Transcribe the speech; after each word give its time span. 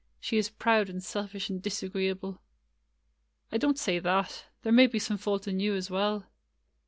She 0.19 0.37
is 0.39 0.49
proud 0.49 0.89
and 0.89 1.03
selfish 1.03 1.51
and 1.51 1.61
disagreeable." 1.61 2.41
''I 3.53 3.59
don't 3.59 3.77
say 3.77 3.99
that. 3.99 4.45
There 4.63 4.73
may 4.73 4.87
be 4.87 4.97
some 4.97 5.19
fault 5.19 5.47
in 5.47 5.59
you 5.59 5.75
as 5.75 5.91
well." 5.91 6.25